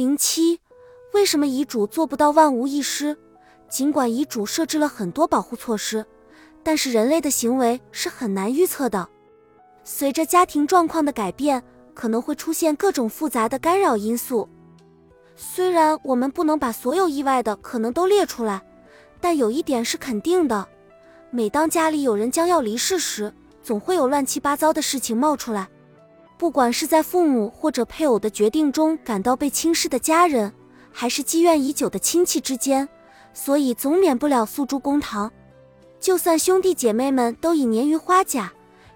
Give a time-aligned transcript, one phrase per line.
[0.00, 0.58] 零七，
[1.12, 3.14] 为什么遗嘱做不到万无一失？
[3.68, 6.06] 尽管遗嘱设置了很多保护措施，
[6.62, 9.06] 但是人类的行为是很难预测的。
[9.84, 14.48] 随着家庭状况的改变，可能会出现各种复杂的干扰因素。
[15.36, 18.62] 虽然我们不能把所有意外的可能都列出来，
[19.20, 20.66] 但有一点是肯定的：
[21.30, 23.30] 每当家里有人将要离世时，
[23.62, 25.68] 总会有乱七八糟的事情冒出来。
[26.40, 30.50] 不管是在父母或者配偶的决定中感到被轻视的家人，
[30.90, 32.88] 还是积怨已久的亲戚之间，
[33.34, 35.30] 所以总免不了诉诸公堂。
[36.00, 38.50] 就算兄弟姐妹们都已年逾花甲，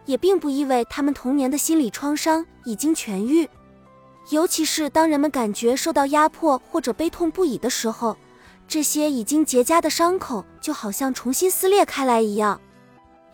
[0.07, 3.47] 也并不意味他们童年的心理创伤已经痊愈。
[4.31, 8.17] 尤其是当人们感觉受到压迫或者悲痛不已的时候，
[8.67, 12.59] 这些已经结痂的伤口就好像重新撕裂开来一样。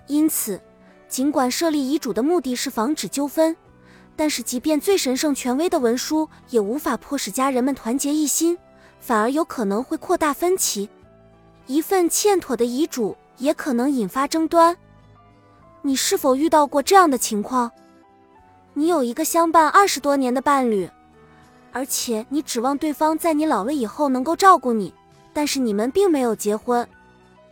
[0.09, 0.61] 因此，
[1.09, 3.57] 尽管设立遗嘱的目的是防止纠纷，
[4.17, 8.59] 但是即便最神圣权威的文书也无法迫使家人们团结一心，
[9.01, 10.89] 反而有可能会扩大分歧。
[11.67, 14.77] 一份欠妥的遗嘱也可能引发争端。
[15.83, 17.71] 你是否遇到过这样的情况？
[18.75, 20.89] 你有一个相伴二十多年的伴侣，
[21.73, 24.93] 而且你指望对方在你老了以后能够照顾你，
[25.33, 26.87] 但是你们并没有结婚。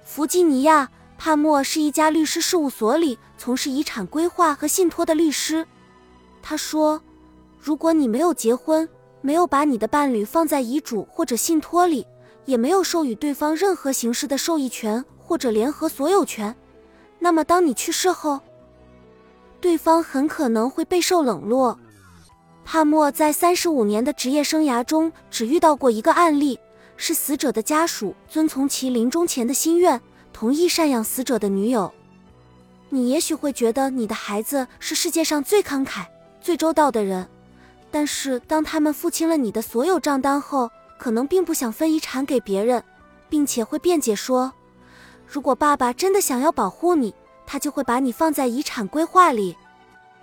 [0.05, 0.84] 弗吉尼亚·
[1.17, 5.67] 帕默是一家律师事务所里从事遗产规划和信托的律师。
[6.42, 7.00] 他说
[7.61, 8.89] ：“如果你没有结婚，
[9.20, 12.06] 没有把你的伴侣放在遗嘱或者信托里，
[12.45, 16.55] 也没有授予对方任何形式的受益权或者联合所有权，
[17.19, 18.41] 那么当你去世后，”
[19.61, 21.78] 对方很可能会备受冷落。
[22.64, 26.58] 帕默在三十五年的职业生涯中，只遇到过一个案例，
[26.97, 30.00] 是死者的家属遵从其临终前的心愿，
[30.33, 31.92] 同意赡养死者的女友。
[32.91, 36.06] 你也许会觉得你的孩子是世界上最慷慨、
[36.49, 37.29] 最周到的人，
[37.91, 42.83] 但是当他们付清了你的所有账单后，可能并不想分遗产给别人，
[43.29, 44.51] 并且会辩解说，
[45.27, 47.15] 如果爸爸真的想要保护你。
[47.47, 49.58] 他就会把你放在遗产规划里。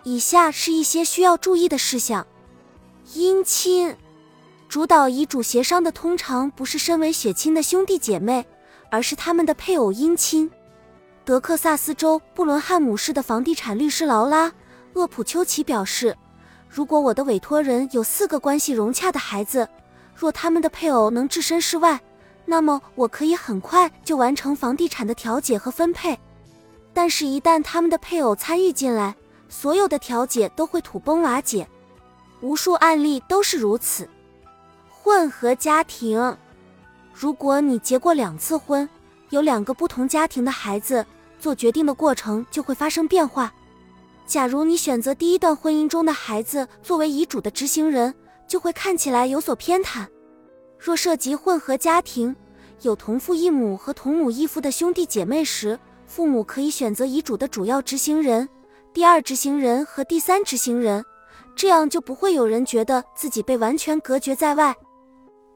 [0.04, 2.26] 以下是一些需要注意的事项：
[3.14, 3.96] 姻亲，
[4.68, 8.48] 主导遗嘱协商的通常不是身为血亲的兄弟姐妹，
[8.90, 10.50] 而是他们的配偶姻亲。
[11.24, 14.50] 德克萨斯州布伦汉姆市的房地产律师劳拉·
[14.96, 16.16] 厄普丘奇表示，
[16.70, 19.68] 如果我的委托人有四个关系融洽的孩子，
[20.16, 22.00] 若他们的配偶能置身事外，
[22.46, 26.18] 那么我可以很快就完成房地产的调解和分配。
[26.94, 29.14] 但是，一旦他们的配偶参与进来，
[29.50, 31.68] 所有的调解都会土崩瓦解。
[32.40, 34.08] 无数案例都是如此。
[34.90, 36.38] 混合家庭，
[37.14, 38.88] 如果你结过两次婚，
[39.30, 41.06] 有两个不同家庭的孩子，
[41.38, 43.54] 做决定的过程就会发生变化。
[44.26, 48.14] 假如你选择第一段婚姻中的孩子作为遗嘱的执行人，
[48.48, 50.08] 就会看起来有所偏袒。
[50.80, 52.36] 若涉及混合家庭，
[52.82, 58.48] 有同父异母和同母异父的兄弟姐妹时，父母可以选择遗嘱的主要执行人、
[58.94, 61.04] 第二执行人和第三执行人，
[61.56, 64.76] 这样就不会有人觉得自己被完全隔绝在外。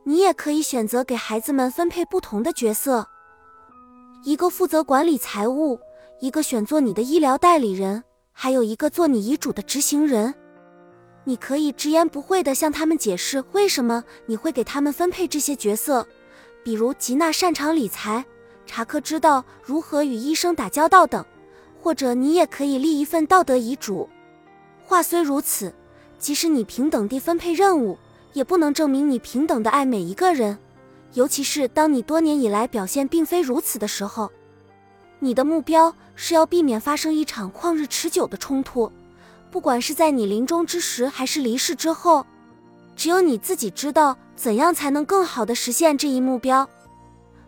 [0.03, 3.07] 你也可以选择给孩子们分配不同的角色，
[4.23, 5.79] 一个负责管理财务，
[6.19, 8.03] 一个选做你的医疗代理人，
[8.41, 10.33] 还有一个做你遗嘱的执行人。
[11.25, 16.07] 你可以直言不讳地向他们解释为什么你会给他们分配这些角色，
[16.63, 18.25] 比如吉娜擅长理财。
[18.65, 21.25] 查克知道如何与医生打交道等，
[21.81, 24.07] 或者你也可以立一份道德遗嘱。
[24.85, 25.73] 话虽如此，
[26.17, 27.97] 即使你平等地分配任务，
[28.31, 30.57] 也不能证明你平等地爱每一个人，
[31.11, 34.31] 尤其是当你多年以来表现并非如此的时候。
[35.19, 38.91] 你的目标是要避免发生一场旷日持久的冲突，
[39.51, 42.25] 不管是在你临终之时还是离世之后，
[42.95, 46.67] 只有你自己知道怎样才能更好地实现这一目标。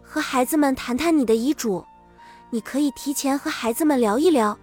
[0.01, 1.83] 和孩子们谈谈你的遗嘱，
[2.49, 4.57] 你可以提前和孩子们聊一聊，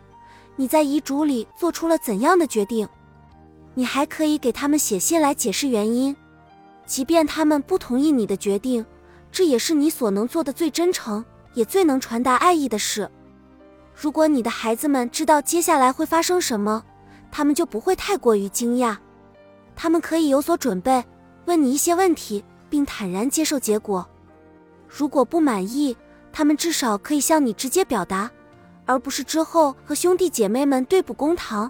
[0.56, 2.86] 你在遗嘱里做出了怎样的决定。
[3.74, 6.14] 你还可以给他们写信来解释原因，
[6.84, 8.84] 即便他们不同意你的决定，
[9.32, 11.24] 这也是你所能做的最真诚
[11.58, 13.10] 也最能传达爱意的事。
[13.92, 16.84] 如果你的孩子们知道接下来会发生什么，
[17.32, 18.96] 他们就不会太过于惊讶，
[19.74, 21.04] 他们可以有所准备，
[21.46, 24.08] 问你一些问题，并坦然接受结果。
[24.86, 25.96] 如果不满意，
[26.32, 28.30] 他们至少可以向你直接表达，
[28.86, 31.68] 而不是之后和兄弟姐妹们对簿公堂。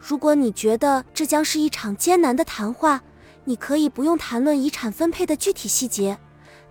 [0.00, 3.00] 如果你觉得这将是一场艰难的谈话，
[3.44, 6.18] 你可以不用谈论遗产分配的具体细节，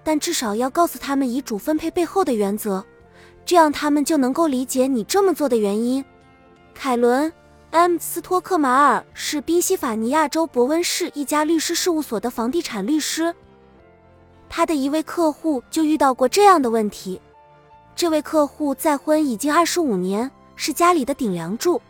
[0.06, 2.86] 但至少要告诉他们遗嘱分配背后的原则，
[3.44, 6.06] 这样他们就能够理解你这么做的原因。
[6.76, 7.28] 凯伦·
[7.72, 7.98] M.
[7.98, 13.34] 斯托克马尔是宾夕法尼亚州伯温市一家律师事务所的房地产律师。
[14.48, 17.20] 他的一位客户就遇到过这样的问题。
[17.96, 21.82] 这位客户再婚已经二十五年，是家里的顶梁柱。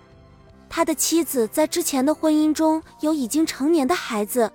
[0.70, 4.50] 他的妻子在之前的婚姻中有已经成年的孩子，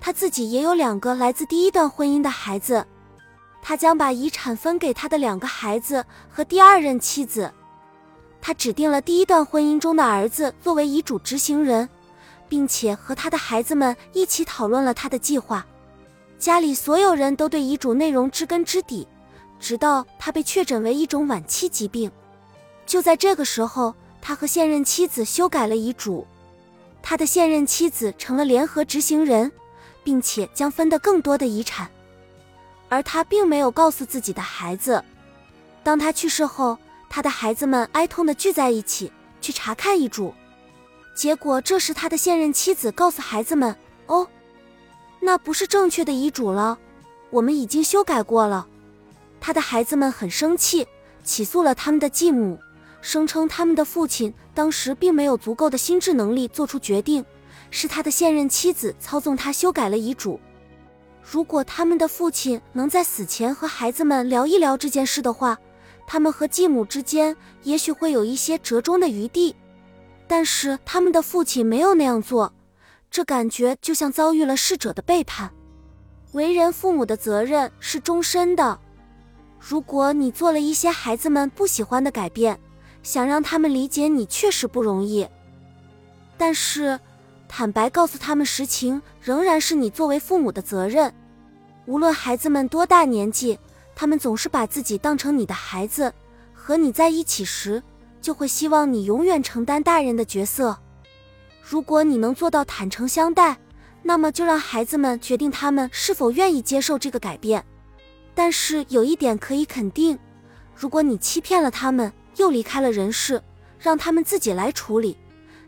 [0.00, 2.86] 他自己也有两个来自第一段婚姻的孩子。
[3.62, 7.52] 他将把遗产分给他的两个孩子和第二任妻子。
[8.40, 11.88] 他指定了第一段婚姻中的儿子作为遗嘱执行人，
[12.48, 15.66] 并且和他的孩子们一起讨论了他的计划。
[16.38, 19.06] 家里所有人都对遗嘱内容知根知底，
[19.58, 22.10] 直到他被确诊为一种晚期疾病。
[22.86, 26.26] 就在这个时候，他和现任妻子修改了遗嘱，
[27.02, 29.52] 他的现任妻子成了联合执行人，
[30.02, 31.90] 并且将分得更多的遗产。
[32.90, 35.02] 而他并没有告诉自己的孩子。
[35.82, 36.76] 当他去世后，
[37.08, 39.10] 他的孩子们哀痛地聚在一起
[39.40, 40.34] 去查看遗嘱。
[41.14, 43.74] 结果，这时他的现任妻子告诉孩子们
[44.06, 44.26] ：“哦，
[45.20, 46.78] 那不是正确的遗嘱了，
[47.30, 48.66] 我们已经修改过了。”
[49.40, 50.86] 他的孩子们很生气，
[51.24, 52.58] 起诉了他们的继母，
[53.00, 57.24] 声称他们的父亲当时并没有足够的心智能力做出决定，
[57.70, 60.38] 是他的现任妻子操纵他修改了遗嘱。
[61.22, 65.56] 如果他们的父亲能在死前和孩子们聊一聊这件事的话，
[66.06, 69.54] 他们和继母之间也许会有一些折中的余地。
[70.26, 72.52] 但是他们的父亲没有那样做，
[73.10, 75.50] 这感觉就像遭遇了逝者的背叛。
[76.32, 78.78] 为人父母的责任是终身的。
[79.58, 82.58] 如果你做了一些孩子们不喜欢的改变，
[83.02, 85.28] 想让他们理解你确实不容易。
[86.36, 86.98] 但是。
[87.52, 91.12] 坦白告诉他们实情，仍然是你作为父母的责任。
[91.84, 93.58] 无论孩子们多大年纪，
[93.92, 96.14] 他们总是把自己当成你的孩子。
[96.54, 97.82] 和你在一起时，
[98.22, 100.78] 就会希望你永远承担大人的角色。
[101.60, 103.58] 如果你能做到坦诚相待，
[104.04, 107.62] 那么就让孩子们决定他们是否愿意接受这个改变。
[108.32, 110.16] 但是有一点可以肯定：
[110.72, 113.42] 如果你欺骗了他们，又离开了人世，
[113.76, 115.18] 让他们自己来处理。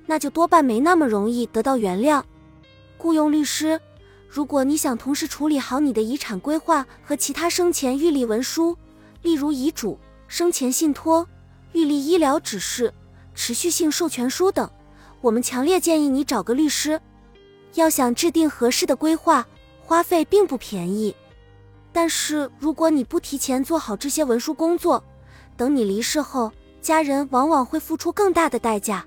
[0.06, 2.22] 那就多半没那么容易得到原谅。
[2.99, 3.81] 雇佣律师，
[4.28, 8.76] 如果你想同时处理好你的遗产规划和其他生前预立文书，
[9.22, 11.26] 例如遗嘱、生前信托、
[11.72, 12.93] 预立医疗指示、
[13.34, 14.70] 持续性授权书等，
[15.20, 17.00] 我们强烈建议你找个律师。
[17.75, 19.46] 要想制定合适的规划，
[19.81, 21.14] 花费并不便宜。
[21.93, 25.02] 但是如果你不提前做好这些文书工作，
[25.56, 29.05] 等你离世后，家人往往会付出更大的代价。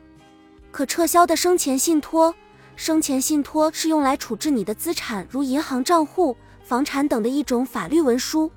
[0.75, 2.35] 可撤销的生前信托，
[2.75, 6.35] 生前信托是用来处置你的资产，如银行账户、
[6.65, 8.51] 房产等的一种法律文书。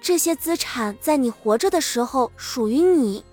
[0.00, 3.24] 这些资产在你活着的时候属于你，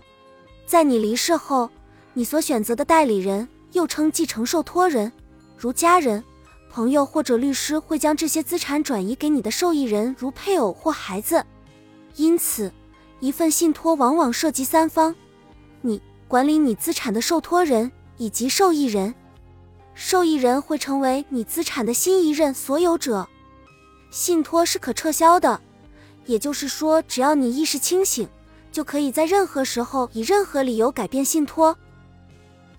[0.67, 1.67] 在你离世后，
[2.13, 5.11] 你所选择的代理人，又称继承受托人，
[5.57, 6.23] 如家人、
[6.69, 11.43] 朋友或者律师，会将这些资产转移给你的受益人，如配偶或孩子。
[12.17, 12.71] 因此，
[13.19, 15.15] 一份信托往往涉及三方：
[15.81, 17.91] 你管理你资产的受托人。
[18.21, 19.15] 以及受益人，
[19.95, 23.27] 受益人会成为你资产的新一任所有者。
[24.11, 25.59] 信托是可撤销的，
[26.27, 28.29] 也就是说，只要你意识清醒，
[28.71, 31.75] 就可以在任何时候以任何理由改变信托。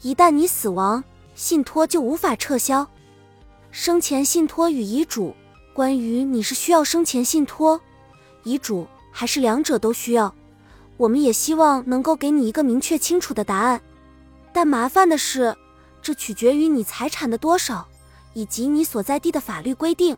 [0.02, 1.02] 一旦你死亡，
[1.34, 2.88] 信托就无法撤销。
[3.72, 5.34] 生前信托与遗嘱，
[5.74, 7.80] 关于你是需要生前信托、
[8.44, 10.32] 遗嘱，还是两者都需要，
[10.96, 13.82] 我们也希望能够给你一个明确清楚的答案。
[14.52, 15.56] 但麻烦的是，
[16.02, 17.88] 这取决于你财产的多少，
[18.34, 20.16] 以及你所在地的法律规定。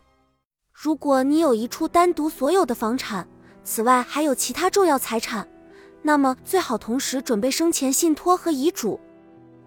[0.73, 3.27] 如果你有一处单独所有的房产，
[3.63, 5.47] 此外还有其他重要财产，
[6.01, 8.99] 那么最好同时准备生前信托和遗嘱。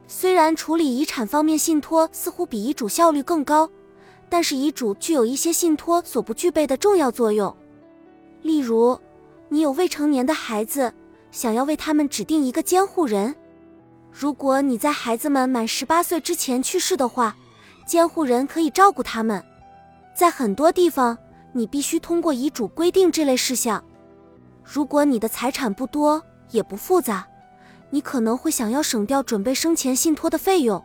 [0.07, 3.71] 虽然处理遗产方面，信托似乎比遗嘱效率更高，
[4.29, 7.55] 但是遗嘱具有一些信托所不具备的重要作用。
[8.43, 8.99] 例如，
[9.49, 10.93] 你有未成年的孩子，
[11.31, 13.35] 想要为他们指定一个监护人。
[14.11, 17.37] 如果你在孩子们满十八岁之前去世的话，
[17.87, 19.43] 监护人可以照顾他们。
[20.15, 21.17] 在很多地方，
[21.53, 23.83] 你必须通过遗嘱规定这类事项。
[24.65, 27.27] 如果你的财产不多也不复杂，
[27.91, 30.83] 你可能会想要省掉准备生前信托的费用。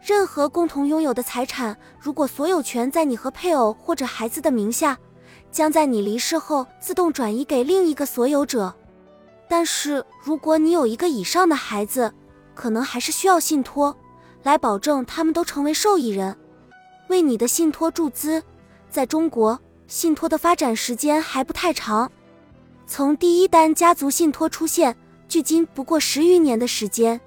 [0.00, 4.98] 任何共同拥有的财产，如果所有权在你和配偶或者孩子的名下，
[5.50, 8.74] 将在你离世后自动转移给另一个所有者。
[9.48, 12.12] 但是，如果你有一个以上的孩子，
[12.54, 13.96] 可能还是需要信托，
[14.42, 16.36] 来保证他们都成为受益人，
[17.08, 18.42] 为你的信托注资。
[18.88, 22.10] 在中国，信托的发展时间还不太长，
[22.86, 24.96] 从第一单家族信托出现，
[25.28, 27.20] 距今不过十余年的时间。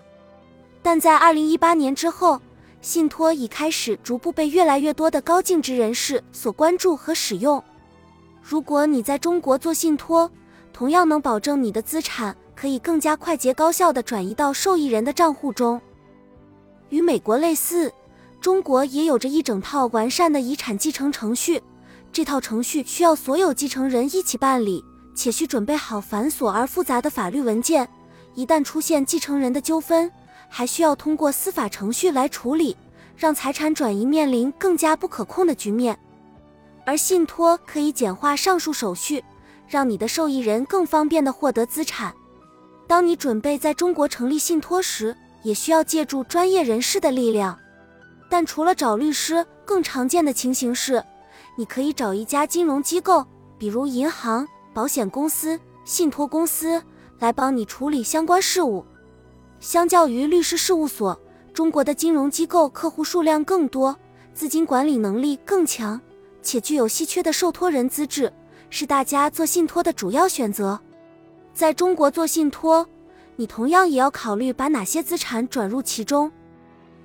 [0.81, 2.41] 但在二零一八年之后，
[2.81, 7.63] 信托已开始逐步被越来越多的高净值人士所关注和使用。
[8.41, 10.29] 如果你在中国做信托，
[10.73, 15.81] 同样能保证你的资产可以更加快捷高效地转移到受益人的账户中。
[16.87, 17.91] 与美国类似，
[18.39, 21.61] 中国也有着一整套完善的遗产继承程序。
[22.13, 24.81] 这套程序需要所有继承人一起办理，
[25.13, 27.85] 且需准备好繁琐而复杂的法律文件。
[28.33, 30.09] 一旦出现继承人的纠纷，
[30.47, 32.77] 还需要通过司法程序来处理，
[33.17, 35.99] 让财产转移面临更加不可控的局面。
[36.85, 39.21] 而信托可以简化上述手续，
[39.67, 42.13] 让你的受益人更方便地获得资产。
[42.87, 47.57] 当你准备在中国成立信托时，也需要借助专业人士的力量。
[48.29, 51.03] 但除了找律师，更常见的情形是。
[51.55, 53.23] 你可以找一家金融机构，
[53.59, 56.81] 比如银行、保险公司、信托公司，
[57.19, 58.83] 来帮你处理相关事务。
[59.59, 61.19] 相较于律师事务所，
[61.53, 63.95] 中国的金融机构客户数量更多，
[64.33, 66.01] 资金管理能力更强，
[66.41, 68.33] 且具有稀缺的受托人资质，
[68.71, 70.79] 是大家做信托的主要选择。
[71.53, 72.87] 在中国做信托，
[73.35, 76.31] 你同样也要考虑把哪些资产转入其中。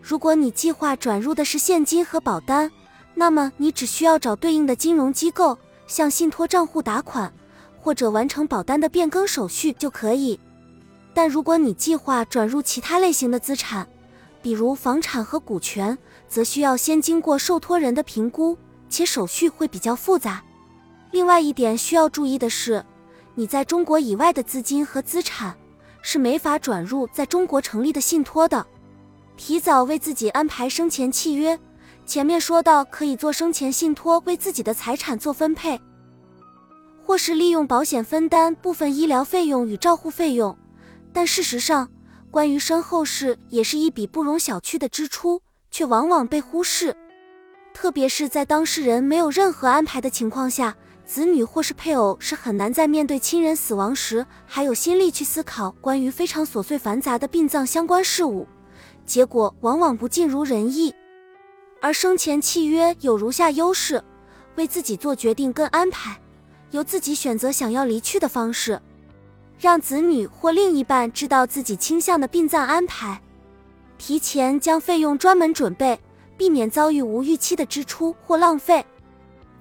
[0.00, 2.70] 如果你计划转入的是现金和保单，
[3.14, 7.32] 那么你只需要找对应的金融机构，向信托账户打款，
[7.78, 10.38] 或者完成保单的变更手续就可以。
[11.12, 13.86] 但如果你计划转入其他类型的资产，
[14.40, 18.56] 比如房产和股权，则需要先经过受托人的评估，
[18.88, 20.42] 且手续会比较复杂。
[21.10, 22.84] 另外一点需要注意的是，
[23.38, 25.56] 你在中国以外的资金和资产
[26.02, 28.66] 是没法转入在中国成立的信托的。
[29.36, 31.56] 提早为自己安排生前契约。
[32.04, 35.80] 前面说到可以做生前信托，为自己的财产做分配，
[37.06, 40.58] 或是利用保险分担部分医疗费用与照护费用。
[41.12, 41.88] 但事实上，
[42.32, 45.40] 关于身后事也是一笔不容小觑的支出，
[45.70, 46.96] 却往往被忽视。
[47.72, 50.74] 特别是在当事人没有任何安排的情况下，
[51.08, 58.46] 子女或是配偶是很难在面对亲人死亡时还有心力去思考关于非常琐碎繁杂的殡葬相关事务，
[59.06, 60.94] 结果往往不尽如人意。
[61.80, 64.04] 而生前契约有如下优势：
[64.56, 66.20] 为自己做决定跟安排，
[66.72, 68.78] 由自己选择想要离去的方式，
[69.58, 73.22] 让子女或另一半知道自己倾向的殡葬安排，
[73.96, 75.98] 提前将费用专门准备，
[76.36, 78.84] 避免遭遇无预期的支出或浪费。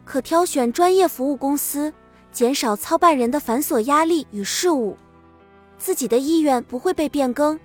[0.08, 1.94] 可挑选专业服务公司，
[2.32, 4.96] 减少操办人的繁琐压力与事务。
[5.78, 7.60] 自己的意愿不会被变更，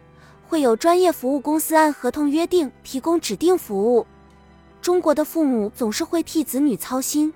[0.49, 4.05] 会有专业服务公司按合同约定提供指定服务。
[4.81, 7.33] 中国的父母总是会替子女操心，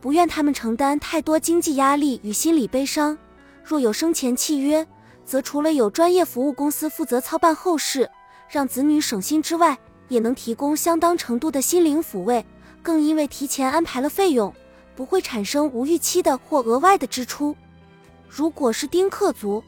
[0.00, 3.18] 不愿他们承担太多经济压力与心理悲伤。
[3.64, 4.86] 若有生前契约，
[5.24, 8.08] 则除了有专业服务公司负责操办后事，
[8.48, 12.46] 让子女省心之外，也能提供相当程度的心灵抚慰。
[12.84, 14.54] 更因为提前安排了费用，
[14.94, 17.56] 不会产生无预期的或额外的支出。
[18.28, 19.64] 如果是丁克族，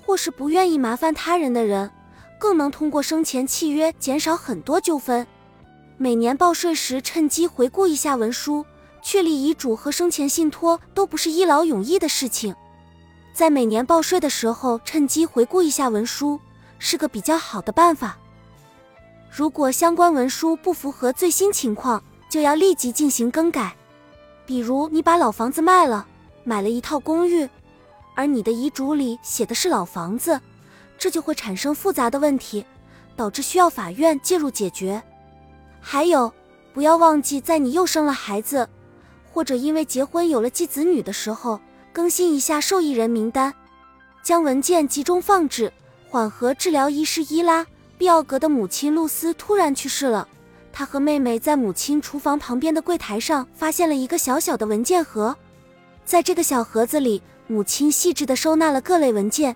[0.00, 1.90] 或是不愿意麻烦他人的人，
[2.38, 5.26] 更能通过生前契约减少很多纠纷。
[5.98, 8.64] 每年报税时，趁机回顾一下文书，
[9.02, 12.54] 确立遗嘱和生前信托都不是一劳永逸的事情。
[13.32, 16.38] 在每年报税的时候，趁机回顾一下文书，
[16.78, 18.16] 是个比较好的办法。
[19.28, 23.76] 如果相关文书不符合最新情况，就要立即进行更改。
[24.46, 26.06] 比如，你把老房子卖了，
[26.44, 27.46] 买了一套公寓，
[28.14, 30.40] 而你的遗嘱里写的是老房子，
[30.96, 32.64] 这就会产生复杂的问题，
[33.14, 35.02] 导致需要法院介入解决。
[35.80, 36.32] 还有，
[36.72, 38.68] 不要忘记在你又生了孩子，
[39.32, 41.60] 或者因为结婚有了继子女的时候，
[41.92, 43.52] 更新一下受益人名单，
[44.22, 45.72] 将文件集中放置，
[46.08, 47.64] 缓和治疗医师伊拉·
[47.98, 50.26] 毕奥格的母亲露丝突然去世了。
[50.72, 55.36] 他和妹妹在母亲厨房旁边的柜台上发现了一个小小的文件盒，
[56.04, 59.54] 在这个小盒子里，母亲细致地收纳了各类文件、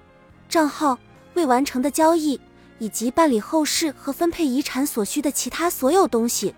[0.48, 0.98] 账号、
[1.34, 2.40] 未完成的交易。
[2.80, 6.52] 以及办理后事和分配遗产所需的其他所有东西，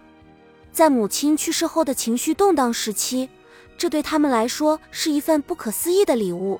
[0.72, 3.28] 在母亲去世后的情绪动荡时期，
[3.76, 6.58] 这对他们来说是一份不可思议的礼物。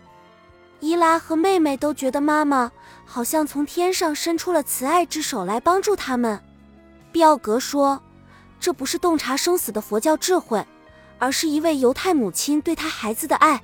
[0.81, 2.71] 伊拉和妹妹都觉得妈妈
[3.07, 6.39] 好像从天上伸出了慈爱之手来帮助他们。
[7.17, 8.03] 毕奥格说
[8.61, 10.63] ：“这不是洞察生死的佛教智慧，
[11.19, 13.63] 而是一位犹太母亲对她孩子的爱。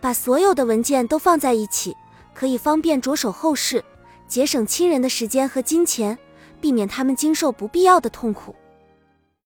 [0.00, 1.96] 把所有的文件都放在一起，
[2.34, 3.84] 可以方便着手后事。”
[4.26, 6.18] 节省亲人的时间和金钱，
[6.60, 8.52] 避免他们经受不必要的痛苦。